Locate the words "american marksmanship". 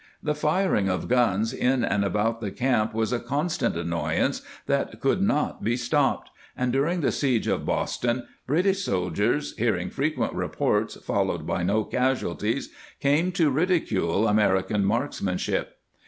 14.27-15.77